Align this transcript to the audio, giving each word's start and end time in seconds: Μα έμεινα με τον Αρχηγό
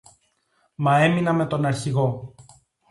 Μα 0.75 0.97
έμεινα 0.99 1.33
με 1.33 1.47
τον 1.47 1.65
Αρχηγό 1.65 2.35